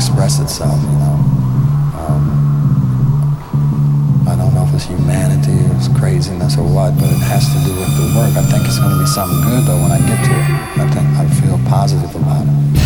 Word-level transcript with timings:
express 0.00 0.40
itself, 0.40 0.80
you 0.80 0.96
know. 0.96 1.16
Um, 2.00 2.24
I 4.26 4.34
don't 4.34 4.54
know 4.54 4.64
if 4.64 4.72
it's 4.72 4.86
humanity 4.86 5.52
or 5.68 5.76
it's 5.76 5.88
craziness 5.88 6.56
or 6.56 6.64
what, 6.64 6.96
but 6.96 7.04
it 7.04 7.20
has 7.28 7.44
to 7.52 7.58
do 7.68 7.76
with 7.76 7.92
the 8.00 8.08
work. 8.16 8.32
I 8.32 8.40
think 8.48 8.64
it's 8.64 8.78
going 8.78 8.96
to 8.96 8.98
be 8.98 9.04
something 9.04 9.36
good 9.44 9.68
though 9.68 9.76
when 9.76 9.92
I 9.92 10.00
get 10.00 10.24
to 10.24 10.32
it. 10.32 10.48
I 10.80 10.88
think 10.88 11.04
I 11.20 11.28
feel 11.44 11.60
positive 11.68 12.16
about 12.16 12.48
it. 12.48 12.79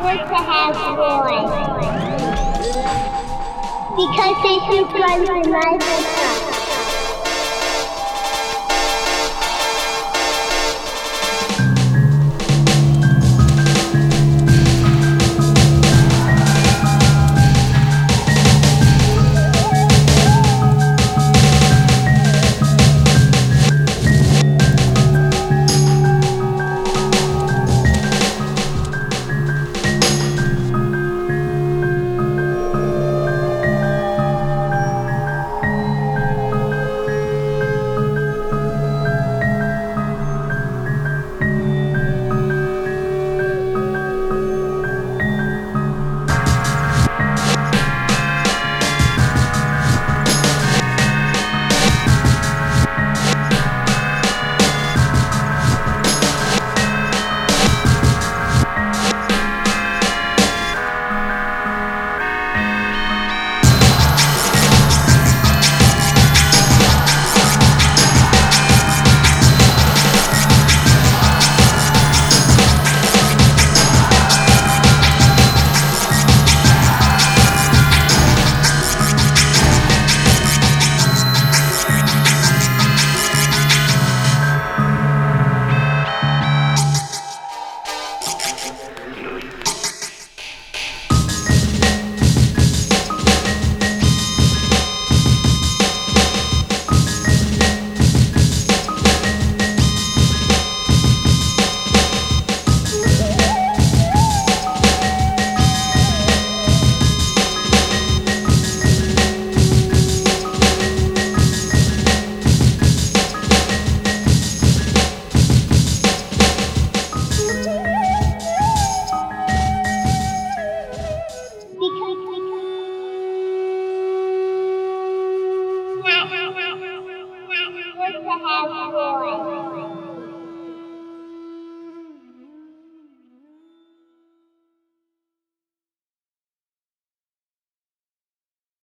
Work 0.00 0.28
to 0.28 0.36
have 0.36 0.74
boys. 0.96 1.50
Because 3.96 4.36
they 4.44 4.58
symbolize 4.70 5.28
my 5.28 5.42